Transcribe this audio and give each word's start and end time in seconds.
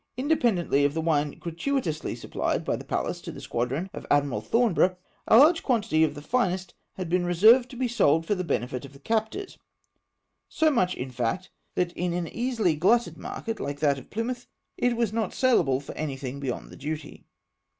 Independently 0.17 0.83
of 0.83 0.95
the 0.95 0.99
wine 1.01 1.37
gratuitously 1.37 2.15
supphed 2.15 2.65
by 2.65 2.75
the 2.75 2.83
Pallas 2.83 3.21
to 3.21 3.31
the 3.31 3.39
squadron 3.39 3.87
of 3.93 4.07
Admu 4.09 4.33
al 4.33 4.41
Thornborough, 4.41 4.97
a 5.27 5.37
large 5.37 5.61
quantity 5.61 6.03
of 6.03 6.15
the 6.15 6.23
finest 6.23 6.73
had 6.93 7.07
been 7.07 7.23
reserved 7.23 7.69
to 7.69 7.75
be 7.75 7.87
sold 7.87 8.25
for 8.25 8.33
the 8.33 8.43
benefit 8.43 8.83
of 8.83 8.93
the 8.93 8.99
captors; 8.99 9.59
so 10.49 10.71
much, 10.71 10.95
in 10.95 11.11
fact, 11.11 11.51
that 11.75 11.93
in 11.93 12.13
an 12.13 12.27
easily 12.29 12.75
glutted 12.75 13.15
market, 13.15 13.57
hke 13.57 13.77
that 13.79 13.99
of 13.99 14.09
Plymouth, 14.09 14.47
it 14.75 14.97
was 14.97 15.13
not 15.13 15.35
saleable 15.35 15.79
for 15.79 15.93
anything 15.93 16.39
beyond 16.39 16.71
the 16.71 16.77
duty. 16.77 17.27